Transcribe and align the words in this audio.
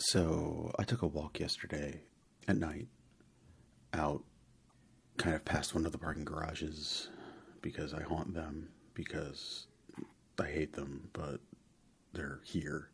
So 0.00 0.72
I 0.78 0.84
took 0.84 1.02
a 1.02 1.06
walk 1.06 1.38
yesterday 1.40 2.00
at 2.48 2.56
night 2.56 2.88
out 3.92 4.24
kind 5.18 5.36
of 5.36 5.44
past 5.44 5.74
one 5.74 5.84
of 5.84 5.92
the 5.92 5.98
parking 5.98 6.24
garages 6.24 7.10
because 7.60 7.92
I 7.92 8.02
haunt 8.02 8.32
them 8.32 8.70
because 8.94 9.66
I 10.38 10.46
hate 10.46 10.72
them, 10.72 11.10
but 11.12 11.40
they're 12.14 12.40
here. 12.44 12.88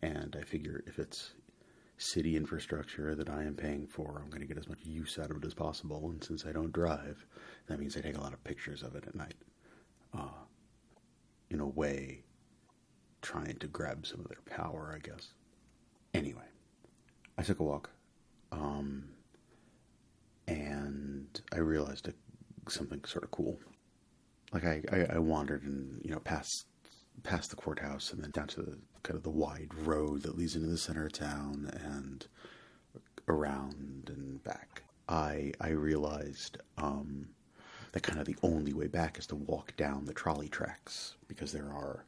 And 0.00 0.36
I 0.40 0.44
figure 0.44 0.84
if 0.86 1.00
it's 1.00 1.32
city 1.96 2.36
infrastructure 2.36 3.16
that 3.16 3.28
I 3.28 3.42
am 3.42 3.56
paying 3.56 3.88
for, 3.88 4.20
I'm 4.22 4.30
going 4.30 4.40
to 4.40 4.46
get 4.46 4.56
as 4.56 4.68
much 4.68 4.78
use 4.84 5.18
out 5.18 5.32
of 5.32 5.38
it 5.38 5.44
as 5.44 5.54
possible. 5.54 6.08
And 6.08 6.22
since 6.22 6.46
I 6.46 6.52
don't 6.52 6.72
drive, 6.72 7.26
that 7.66 7.80
means 7.80 7.96
I 7.96 8.00
take 8.00 8.16
a 8.16 8.20
lot 8.20 8.32
of 8.32 8.44
pictures 8.44 8.84
of 8.84 8.94
it 8.94 9.02
at 9.08 9.16
night. 9.16 9.34
Uh, 10.16 10.44
in 11.50 11.58
a 11.58 11.66
way, 11.66 12.22
trying 13.22 13.56
to 13.56 13.66
grab 13.66 14.06
some 14.06 14.20
of 14.20 14.28
their 14.28 14.42
power, 14.46 14.94
I 14.94 15.00
guess. 15.00 15.32
Took 17.44 17.60
a 17.60 17.64
walk, 17.64 17.90
um, 18.52 19.04
and 20.48 21.28
I 21.52 21.58
realized 21.58 22.08
a, 22.08 22.70
something 22.70 23.04
sort 23.04 23.22
of 23.22 23.30
cool. 23.32 23.60
Like 24.54 24.64
I, 24.64 24.82
I, 24.90 25.16
I 25.16 25.18
wandered 25.18 25.62
and 25.64 26.00
you 26.02 26.10
know 26.10 26.20
past 26.20 26.66
past 27.22 27.50
the 27.50 27.56
courthouse 27.56 28.14
and 28.14 28.22
then 28.22 28.30
down 28.30 28.46
to 28.48 28.62
the 28.62 28.78
kind 29.02 29.16
of 29.16 29.24
the 29.24 29.30
wide 29.30 29.74
road 29.82 30.22
that 30.22 30.38
leads 30.38 30.56
into 30.56 30.68
the 30.68 30.78
center 30.78 31.04
of 31.04 31.12
town 31.12 31.70
and 31.84 32.26
around 33.28 34.10
and 34.14 34.42
back. 34.42 34.82
I 35.06 35.52
I 35.60 35.68
realized 35.68 36.56
um, 36.78 37.28
that 37.92 38.02
kind 38.02 38.20
of 38.20 38.24
the 38.26 38.36
only 38.42 38.72
way 38.72 38.86
back 38.86 39.18
is 39.18 39.26
to 39.26 39.36
walk 39.36 39.76
down 39.76 40.06
the 40.06 40.14
trolley 40.14 40.48
tracks 40.48 41.16
because 41.28 41.52
there 41.52 41.68
are 41.68 42.06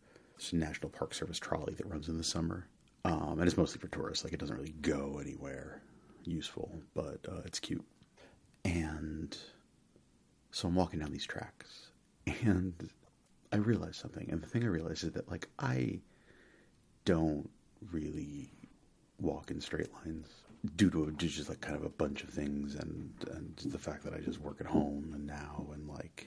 National 0.51 0.89
Park 0.89 1.13
Service 1.13 1.39
trolley 1.39 1.75
that 1.75 1.87
runs 1.87 2.09
in 2.09 2.16
the 2.16 2.25
summer 2.25 2.69
um, 3.06 3.38
and 3.38 3.42
it's 3.42 3.56
mostly 3.56 3.80
for 3.80 3.88
tourists. 3.88 4.24
Like 4.24 4.33
it 4.33 4.41
doesn't 4.41 4.56
really 4.56 4.74
go 4.80 5.20
anywhere 5.23 5.80
useful, 6.24 6.73
but 6.95 7.20
uh, 7.29 7.42
it's 7.45 7.60
cute. 7.60 7.84
And 8.65 9.37
so 10.51 10.66
I'm 10.66 10.74
walking 10.74 10.98
down 10.98 11.13
these 11.13 11.26
tracks, 11.26 11.90
and 12.26 12.90
I 13.52 13.59
realized 13.59 13.96
something. 13.96 14.29
And 14.29 14.43
the 14.43 14.48
thing 14.48 14.65
I 14.65 14.68
realized 14.68 15.04
is 15.04 15.13
that 15.13 15.30
like 15.30 15.48
I 15.59 16.01
don't 17.04 17.48
really 17.93 18.51
walk 19.20 19.52
in 19.52 19.60
straight 19.60 19.93
lines 19.95 20.26
due 20.74 20.91
to 20.91 21.13
just 21.16 21.48
like 21.48 21.60
kind 21.60 21.76
of 21.76 21.85
a 21.85 21.88
bunch 21.88 22.24
of 22.24 22.30
things 22.30 22.74
and 22.74 23.13
and 23.30 23.57
the 23.66 23.79
fact 23.79 24.02
that 24.02 24.15
I 24.15 24.18
just 24.18 24.41
work 24.41 24.60
at 24.60 24.66
home 24.66 25.13
and 25.15 25.24
now 25.26 25.65
and 25.73 25.88
like 25.88 26.26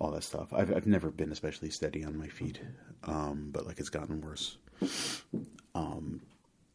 all 0.00 0.10
that 0.10 0.24
stuff. 0.24 0.52
I've 0.52 0.74
I've 0.74 0.88
never 0.88 1.12
been 1.12 1.30
especially 1.30 1.70
steady 1.70 2.04
on 2.04 2.18
my 2.18 2.28
feet, 2.28 2.60
um, 3.04 3.50
but 3.52 3.64
like 3.64 3.78
it's 3.78 3.90
gotten 3.90 4.20
worse. 4.20 4.58
Um, 5.74 6.22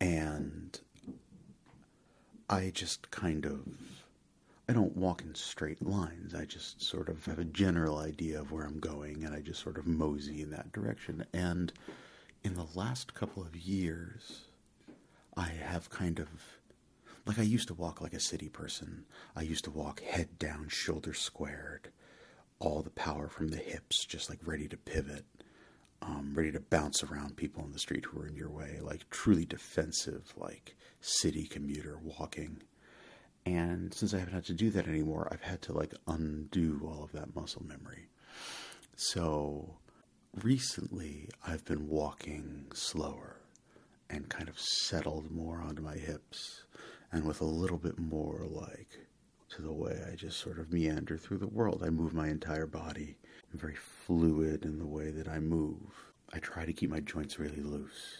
and 0.01 0.79
I 2.49 2.71
just 2.73 3.11
kind 3.11 3.45
of, 3.45 3.61
I 4.67 4.73
don't 4.73 4.97
walk 4.97 5.21
in 5.21 5.35
straight 5.35 5.81
lines. 5.85 6.33
I 6.33 6.45
just 6.45 6.81
sort 6.81 7.09
of 7.09 7.25
have 7.25 7.39
a 7.39 7.45
general 7.45 7.99
idea 7.99 8.39
of 8.39 8.51
where 8.51 8.65
I'm 8.65 8.79
going 8.79 9.23
and 9.23 9.33
I 9.33 9.41
just 9.41 9.61
sort 9.61 9.77
of 9.77 9.87
mosey 9.87 10.41
in 10.41 10.51
that 10.51 10.71
direction. 10.71 11.25
And 11.33 11.71
in 12.43 12.55
the 12.55 12.67
last 12.75 13.13
couple 13.13 13.43
of 13.43 13.55
years, 13.55 14.41
I 15.35 15.49
have 15.49 15.89
kind 15.89 16.19
of, 16.19 16.27
like 17.25 17.39
I 17.39 17.43
used 17.43 17.67
to 17.69 17.73
walk 17.73 18.01
like 18.01 18.13
a 18.13 18.19
city 18.19 18.49
person. 18.49 19.05
I 19.35 19.41
used 19.41 19.63
to 19.65 19.71
walk 19.71 20.01
head 20.01 20.39
down, 20.39 20.67
shoulders 20.69 21.19
squared, 21.19 21.89
all 22.59 22.81
the 22.81 22.89
power 22.89 23.29
from 23.29 23.49
the 23.49 23.57
hips, 23.57 24.03
just 24.05 24.29
like 24.29 24.39
ready 24.45 24.67
to 24.67 24.77
pivot 24.77 25.25
um, 26.09 26.33
ready 26.33 26.51
to 26.51 26.59
bounce 26.59 27.03
around 27.03 27.37
people 27.37 27.63
in 27.63 27.71
the 27.71 27.79
street 27.79 28.05
who 28.05 28.19
are 28.21 28.27
in 28.27 28.35
your 28.35 28.49
way, 28.49 28.79
like 28.81 29.09
truly 29.09 29.45
defensive, 29.45 30.33
like 30.37 30.75
city 31.01 31.45
commuter 31.45 31.99
walking. 32.01 32.61
And 33.45 33.93
since 33.93 34.13
I 34.13 34.19
haven't 34.19 34.33
had 34.33 34.45
to 34.45 34.53
do 34.53 34.69
that 34.71 34.87
anymore, 34.87 35.27
I've 35.31 35.41
had 35.41 35.61
to 35.63 35.73
like 35.73 35.93
undo 36.07 36.81
all 36.83 37.03
of 37.03 37.11
that 37.11 37.35
muscle 37.35 37.63
memory. 37.63 38.07
So 38.95 39.75
recently, 40.43 41.29
I've 41.45 41.65
been 41.65 41.87
walking 41.87 42.65
slower 42.73 43.37
and 44.09 44.29
kind 44.29 44.49
of 44.49 44.59
settled 44.59 45.29
more 45.29 45.61
onto 45.61 45.81
my 45.81 45.95
hips 45.95 46.63
and 47.11 47.23
with 47.23 47.41
a 47.41 47.45
little 47.45 47.77
bit 47.77 47.99
more 47.99 48.45
like 48.49 48.97
to 49.49 49.61
the 49.61 49.71
way 49.71 49.99
I 50.11 50.15
just 50.15 50.39
sort 50.39 50.59
of 50.59 50.71
meander 50.71 51.17
through 51.17 51.37
the 51.37 51.47
world. 51.47 51.83
I 51.85 51.89
move 51.89 52.13
my 52.13 52.27
entire 52.27 52.67
body 52.67 53.17
I'm 53.51 53.59
very 53.59 53.75
fluid 53.75 54.63
in 54.63 54.77
the 54.77 54.85
way 54.85 55.09
that 55.11 55.27
I 55.27 55.39
move. 55.39 56.08
I 56.33 56.39
try 56.39 56.65
to 56.65 56.73
keep 56.73 56.89
my 56.89 56.99
joints 56.99 57.39
really 57.39 57.61
loose 57.61 58.17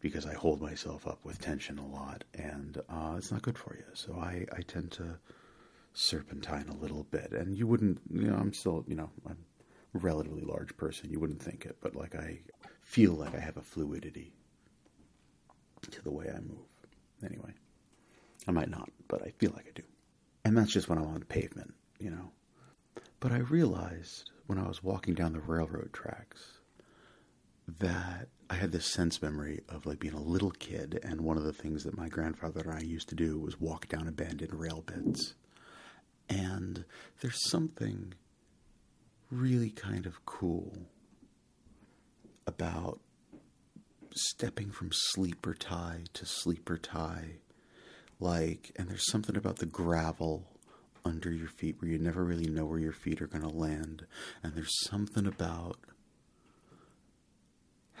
because 0.00 0.26
I 0.26 0.34
hold 0.34 0.60
myself 0.60 1.06
up 1.06 1.24
with 1.24 1.40
tension 1.40 1.78
a 1.78 1.86
lot, 1.86 2.24
and 2.34 2.80
uh, 2.88 3.14
it's 3.16 3.30
not 3.30 3.42
good 3.42 3.58
for 3.58 3.76
you. 3.76 3.84
So 3.94 4.14
I, 4.14 4.46
I 4.56 4.62
tend 4.62 4.90
to 4.92 5.18
serpentine 5.94 6.68
a 6.68 6.76
little 6.76 7.04
bit, 7.04 7.32
and 7.32 7.56
you 7.56 7.66
wouldn't, 7.66 8.00
you 8.10 8.30
know, 8.30 8.36
I'm 8.36 8.52
still, 8.52 8.84
you 8.88 8.96
know, 8.96 9.10
I'm 9.28 9.38
a 9.94 9.98
relatively 9.98 10.42
large 10.42 10.76
person. 10.76 11.10
You 11.10 11.20
wouldn't 11.20 11.42
think 11.42 11.66
it, 11.66 11.76
but 11.80 11.94
like 11.94 12.14
I 12.14 12.40
feel 12.80 13.12
like 13.12 13.34
I 13.34 13.40
have 13.40 13.56
a 13.56 13.62
fluidity 13.62 14.32
to 15.90 16.02
the 16.02 16.10
way 16.10 16.30
I 16.34 16.40
move. 16.40 16.66
Anyway, 17.24 17.52
I 18.48 18.50
might 18.52 18.70
not, 18.70 18.90
but 19.08 19.22
I 19.22 19.32
feel 19.38 19.52
like 19.54 19.66
I 19.68 19.72
do. 19.74 19.84
And 20.44 20.56
that's 20.56 20.72
just 20.72 20.88
when 20.88 20.98
I'm 20.98 21.06
on 21.06 21.20
the 21.20 21.24
pavement, 21.24 21.74
you 22.00 22.10
know. 22.10 22.30
But 23.20 23.32
I 23.32 23.38
realized 23.38 24.30
when 24.46 24.58
I 24.58 24.66
was 24.66 24.82
walking 24.82 25.14
down 25.14 25.32
the 25.32 25.40
railroad 25.40 25.92
tracks 25.92 26.58
that 27.66 28.28
I 28.50 28.54
had 28.54 28.72
this 28.72 28.92
sense 28.92 29.22
memory 29.22 29.62
of 29.68 29.86
like 29.86 29.98
being 29.98 30.14
a 30.14 30.20
little 30.20 30.50
kid, 30.50 31.00
and 31.02 31.20
one 31.20 31.36
of 31.36 31.44
the 31.44 31.52
things 31.52 31.84
that 31.84 31.96
my 31.96 32.08
grandfather 32.08 32.60
and 32.60 32.72
I 32.72 32.80
used 32.80 33.08
to 33.10 33.14
do 33.14 33.38
was 33.38 33.60
walk 33.60 33.88
down 33.88 34.08
abandoned 34.08 34.54
rail 34.54 34.82
beds. 34.82 35.34
And 36.28 36.84
there's 37.20 37.48
something 37.50 38.14
really 39.30 39.70
kind 39.70 40.06
of 40.06 40.24
cool 40.26 40.76
about 42.46 43.00
stepping 44.14 44.70
from 44.70 44.90
sleeper 44.92 45.54
tie 45.54 46.04
to 46.12 46.26
sleeper 46.26 46.76
tie. 46.76 47.36
Like, 48.20 48.72
and 48.76 48.88
there's 48.88 49.10
something 49.10 49.36
about 49.36 49.56
the 49.56 49.66
gravel 49.66 50.46
under 51.04 51.32
your 51.32 51.48
feet 51.48 51.76
where 51.80 51.90
you 51.90 51.98
never 51.98 52.24
really 52.24 52.48
know 52.48 52.64
where 52.64 52.78
your 52.78 52.92
feet 52.92 53.20
are 53.20 53.26
going 53.26 53.42
to 53.42 53.48
land. 53.48 54.06
And 54.42 54.54
there's 54.54 54.78
something 54.86 55.26
about 55.26 55.78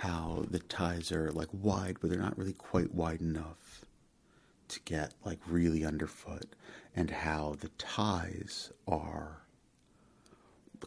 how 0.02 0.44
the 0.50 0.58
ties 0.58 1.12
are 1.12 1.30
like 1.30 1.48
wide, 1.52 1.96
but 2.00 2.10
they're 2.10 2.18
not 2.18 2.36
really 2.36 2.52
quite 2.52 2.92
wide 2.92 3.20
enough 3.20 3.84
to 4.66 4.80
get 4.84 5.14
like 5.24 5.38
really 5.46 5.84
underfoot, 5.84 6.56
and 6.96 7.08
how 7.08 7.54
the 7.60 7.68
ties 7.78 8.72
are 8.88 9.42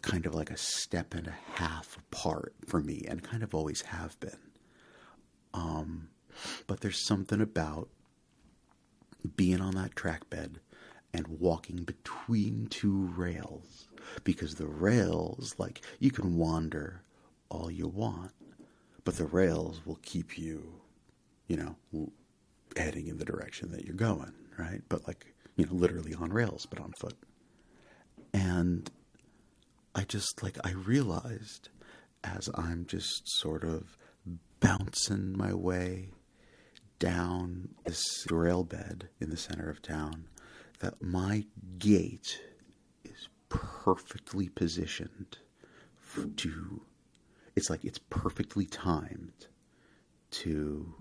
kind 0.02 0.26
of 0.26 0.36
like 0.36 0.52
a 0.52 0.58
step 0.58 1.14
and 1.14 1.28
a 1.28 1.36
half 1.54 1.98
apart 1.98 2.54
for 2.68 2.82
me, 2.82 3.06
and 3.08 3.24
kind 3.24 3.42
of 3.42 3.56
always 3.56 3.84
have 3.84 4.20
been. 4.20 4.52
Um, 5.54 6.10
but 6.68 6.82
there's 6.82 7.08
something 7.08 7.40
about 7.40 7.88
being 9.38 9.62
on 9.62 9.76
that 9.76 9.96
track 9.96 10.30
bed 10.30 10.60
and 11.14 11.40
walking 11.40 11.84
between 11.84 12.68
two 12.70 13.14
rails 13.16 13.88
because 14.26 14.56
the 14.56 14.68
rails, 14.68 15.56
like, 15.58 15.82
you 16.00 16.12
can 16.12 16.36
wander 16.36 17.02
all 17.50 17.72
you 17.72 17.88
want, 17.88 18.32
but 19.06 19.16
the 19.16 19.26
rails 19.26 19.80
will 19.86 20.00
keep 20.02 20.38
you, 20.38 20.82
you 21.48 21.56
know, 21.56 21.76
heading 22.76 23.08
in 23.08 23.18
the 23.18 23.26
direction 23.26 23.72
that 23.72 23.86
you're 23.86 23.96
going, 23.96 24.34
right? 24.58 24.82
But, 24.90 25.08
like, 25.08 25.34
you 25.56 25.66
know, 25.66 25.74
literally 25.74 26.14
on 26.14 26.34
rails, 26.34 26.66
but 26.66 26.82
on 26.82 26.92
foot. 27.00 27.16
And 28.34 28.92
I 29.94 30.04
just, 30.04 30.44
like, 30.44 30.58
I 30.66 30.72
realized 30.72 31.70
as 32.24 32.50
I'm 32.56 32.86
just 32.88 33.22
sort 33.40 33.64
of 33.64 33.98
bouncing 34.60 35.38
my 35.38 35.54
way 35.54 36.10
down 36.98 37.70
this 37.86 38.04
rail 38.32 38.64
bed 38.64 39.10
in 39.22 39.30
the 39.30 39.38
center 39.38 39.70
of 39.70 39.82
town 39.82 40.28
that 40.80 41.02
my 41.02 41.46
gait 41.78 42.42
is 43.04 43.30
perfectly 43.50 44.50
positioned 44.50 45.38
to 46.38 46.82
it's 47.56 47.70
like 47.70 47.86
it's 47.86 48.00
perfectly 48.10 48.66
timed 48.66 49.48
to 50.32 50.94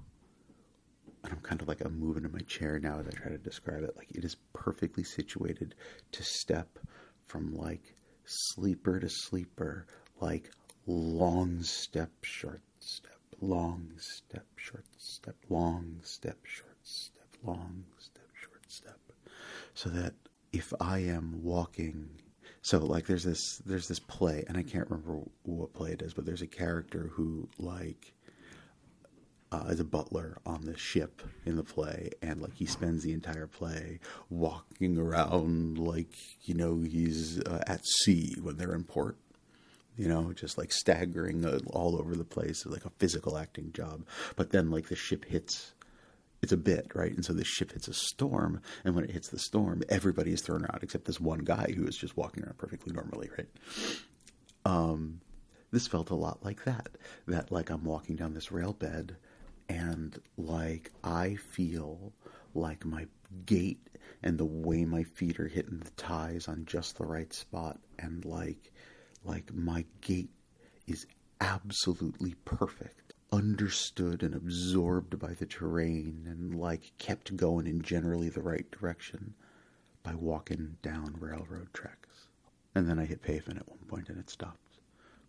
and 1.23 1.33
I'm 1.33 1.41
kind 1.41 1.61
of 1.63 1.69
like 1.69 1.81
I'm 1.81 1.99
moving 1.99 2.25
in 2.25 2.33
my 2.33 2.41
chair 2.41 2.79
now 2.79 2.99
as 2.99 3.07
I 3.07 3.11
try 3.11 3.31
to 3.31 3.39
describe 3.39 3.83
it. 3.83 3.97
Like 3.97 4.11
it 4.15 4.25
is 4.25 4.37
perfectly 4.53 5.05
situated 5.05 5.75
to 6.13 6.23
step 6.23 6.79
from 7.27 7.55
like 7.55 7.95
sleeper 8.27 9.01
to 9.01 9.09
sleeper, 9.09 9.87
like 10.21 10.51
long 10.87 11.63
step, 11.63 12.11
short 12.23 12.61
step, 12.79 13.17
long 13.41 13.93
step, 13.97 14.45
short 14.57 14.85
step, 14.99 15.37
long 15.49 16.01
step, 16.03 16.37
short 16.45 16.77
step, 16.83 17.29
long 17.43 17.85
step, 17.99 18.29
short 18.35 18.71
step 18.71 18.99
so 19.75 19.91
that 19.91 20.15
if 20.53 20.73
I 20.81 20.99
am 20.99 21.43
walking 21.43 22.09
so 22.65 22.79
like 22.79 23.05
there's 23.05 23.25
this 23.25 23.59
there's 23.67 23.89
this 23.89 23.99
play 23.99 24.43
and 24.49 24.57
I 24.57 24.63
can't 24.63 24.89
remember 24.91 25.21
what 25.43 25.75
play 25.75 25.93
it 25.93 26.01
is, 26.01 26.15
but 26.15 26.25
there's 26.25 26.41
a 26.41 26.47
character 26.47 27.11
who 27.13 27.47
like 27.59 28.15
uh, 29.53 29.67
as 29.69 29.81
a 29.81 29.85
butler 29.85 30.39
on 30.47 30.65
the 30.65 30.75
ship 30.75 31.21
in 31.45 31.57
the 31.57 31.63
play, 31.63 32.09
and 32.23 32.41
like 32.41 32.55
he 32.55 32.65
spends 32.65 33.03
the 33.03 33.13
entire 33.13 33.47
play 33.47 34.01
walking 34.31 34.97
around 34.97 35.77
like 35.77 36.17
you 36.45 36.55
know 36.55 36.81
he's 36.81 37.39
uh, 37.41 37.63
at 37.67 37.85
sea 37.85 38.35
when 38.41 38.57
they're 38.57 38.75
in 38.75 38.85
port. 38.85 39.19
You 39.99 40.09
know, 40.09 40.33
just 40.33 40.57
like 40.57 40.73
staggering 40.73 41.45
all 41.67 42.01
over 42.01 42.17
the 42.17 42.25
place, 42.25 42.65
like 42.65 42.87
a 42.87 42.91
physical 42.99 43.37
acting 43.37 43.73
job. 43.73 44.07
But 44.37 44.53
then, 44.53 44.71
like 44.71 44.89
the 44.89 44.97
ship 44.97 45.27
hits, 45.27 45.75
it's 46.45 46.53
a 46.53 46.59
bit 46.59 46.93
right, 46.95 47.11
and 47.11 47.25
so 47.25 47.33
the 47.33 47.43
ship 47.43 47.73
hits 47.73 47.89
a 47.89 47.95
storm, 47.95 48.61
and 48.85 48.95
when 48.95 49.05
it 49.05 49.11
hits 49.11 49.29
the 49.29 49.39
storm, 49.39 49.83
everybody 49.89 50.31
is 50.31 50.43
thrown 50.43 50.65
out 50.65 50.83
except 50.83 51.07
this 51.07 51.19
one 51.19 51.39
guy 51.39 51.73
who 51.75 51.87
is 51.87 51.97
just 51.97 52.19
walking 52.19 52.45
around 52.45 52.59
perfectly 52.59 52.93
normally, 52.93 53.31
right? 53.37 53.49
Um, 54.67 55.23
this 55.73 55.87
felt 55.87 56.11
a 56.11 56.15
lot 56.15 56.45
like 56.45 56.65
that. 56.65 56.89
That 57.27 57.51
like 57.51 57.71
I'm 57.71 57.83
walking 57.83 58.15
down 58.17 58.35
this 58.35 58.53
rail 58.53 58.75
bed 58.75 59.17
and 59.69 60.21
like 60.37 60.93
I 61.03 61.37
feel 61.37 62.13
like 62.55 62.85
my 62.85 63.07
gait 63.47 63.81
and 64.23 64.39
the 64.39 64.45
way 64.45 64.85
my 64.85 65.03
feet 65.03 65.41
are 65.41 65.49
hitting 65.49 65.79
the 65.79 65.91
ties 65.93 66.47
on 66.47 66.67
just 66.67 66.99
the 66.99 67.07
right 67.07 67.33
spot 67.33 67.81
and 67.99 68.25
like 68.25 68.71
like 69.25 69.53
my 69.53 69.85
gait 70.01 70.31
is 70.87 71.07
absolutely 71.41 72.35
perfect 72.45 73.04
understood 73.35 74.23
and 74.23 74.35
absorbed 74.35 75.19
by 75.19 75.35
the 75.35 75.47
terrain 75.47 76.25
and 76.29 76.55
like 76.55 76.93
kept 76.99 77.37
going 77.37 77.67
in 77.67 77.83
generally 77.83 78.29
the 78.29 78.41
right 78.41 78.71
direction 78.71 79.35
by 80.05 80.15
walking 80.15 80.77
down 80.83 81.17
railroad 81.19 81.69
tracks. 81.73 82.29
And 82.77 82.89
then 82.89 82.99
I 82.99 83.05
hit 83.05 83.23
pavement 83.23 83.59
at 83.59 83.69
one 83.69 83.81
point 83.89 84.09
and 84.09 84.19
it 84.19 84.31
stopped. 84.31 84.79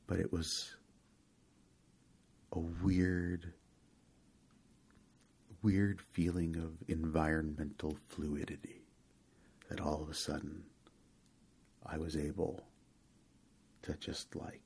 But 0.05 0.19
it 0.19 0.31
was 0.31 0.75
a 2.51 2.59
weird 2.59 3.53
weird 5.63 5.99
feeling 5.99 6.55
of 6.57 6.87
environmental 6.87 7.97
fluidity 8.07 8.83
that 9.67 9.81
all 9.81 10.03
of 10.03 10.09
a 10.09 10.13
sudden 10.13 10.63
I 11.83 11.97
was 11.97 12.15
able 12.15 12.67
to 13.81 13.95
just 13.95 14.35
like 14.35 14.61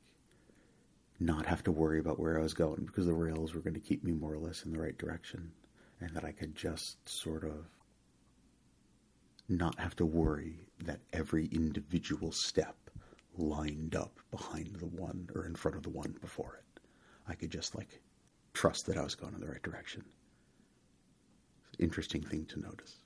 not 1.20 1.46
have 1.46 1.64
to 1.64 1.72
worry 1.72 2.00
about 2.00 2.20
where 2.20 2.40
I 2.40 2.42
was 2.42 2.54
going 2.54 2.86
because 2.86 3.06
the 3.06 3.14
rails 3.14 3.54
were 3.54 3.62
going 3.62 3.74
to 3.74 3.80
keep 3.80 4.04
me 4.04 4.14
more 4.14 4.34
or 4.34 4.40
less 4.40 4.64
in 4.64 4.72
the 4.72 4.82
right 4.82 4.98
direction 4.98 5.52
and 6.00 6.12
that 6.16 6.24
I 6.24 6.32
could 6.32 6.56
just 6.56 7.08
sort 7.08 7.44
of 7.44 7.66
not 9.50 9.78
have 9.80 9.96
to 9.98 10.06
worry 10.06 10.60
that 10.86 11.02
every 11.12 11.48
individual 11.48 12.32
step 12.32 12.76
lined 13.38 13.96
up 13.96 14.20
behind 14.32 14.76
the 14.78 14.86
one 14.86 15.30
or 15.36 15.46
in 15.46 15.56
front 15.56 15.76
of 15.76 15.84
the 15.84 15.90
one 15.90 16.16
before 16.22 16.60
it. 16.60 16.82
I 17.28 17.36
could 17.36 17.52
just 17.52 17.76
like 17.76 18.02
trust 18.54 18.86
that 18.86 18.98
I 18.98 19.04
was 19.04 19.16
going 19.16 19.34
in 19.34 19.42
the 19.42 19.48
right 19.48 19.62
direction. 19.64 20.04
Interesting 21.80 22.22
thing 22.22 22.46
to 22.46 22.60
notice. 22.60 22.98